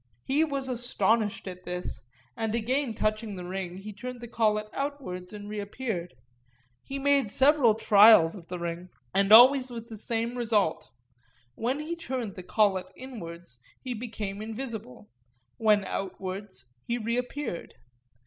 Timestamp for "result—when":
10.39-11.81